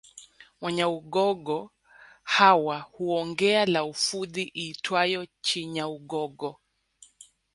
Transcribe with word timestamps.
Wanyaugogo 0.61 1.71
hawa 2.23 2.79
huongea 2.79 3.65
lafudhi 3.65 4.43
iitwayo 4.57 5.27
Chinyaugogo 5.41 6.59